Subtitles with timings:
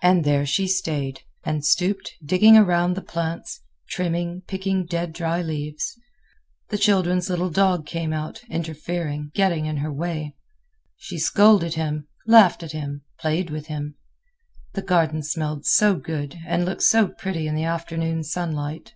[0.00, 3.60] And there she stayed, and stooped, digging around the plants,
[3.90, 5.94] trimming, picking dead, dry leaves.
[6.70, 10.34] The children's little dog came out, interfering, getting in her way.
[10.96, 13.96] She scolded him, laughed at him, played with him.
[14.72, 18.94] The garden smelled so good and looked so pretty in the afternoon sunlight.